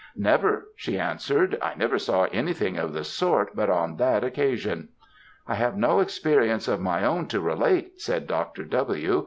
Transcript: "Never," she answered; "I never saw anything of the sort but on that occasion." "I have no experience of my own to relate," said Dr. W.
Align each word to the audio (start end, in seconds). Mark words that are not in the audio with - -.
"Never," 0.15 0.69
she 0.75 0.97
answered; 0.97 1.59
"I 1.61 1.75
never 1.75 1.99
saw 1.99 2.23
anything 2.33 2.75
of 2.75 2.91
the 2.91 3.03
sort 3.03 3.55
but 3.55 3.69
on 3.69 3.97
that 3.97 4.23
occasion." 4.23 4.89
"I 5.47 5.53
have 5.53 5.77
no 5.77 5.99
experience 5.99 6.67
of 6.67 6.79
my 6.81 7.05
own 7.05 7.27
to 7.27 7.39
relate," 7.39 8.01
said 8.01 8.25
Dr. 8.25 8.63
W. 8.63 9.19